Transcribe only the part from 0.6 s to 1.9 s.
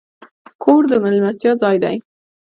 کور د میلمستیا ځای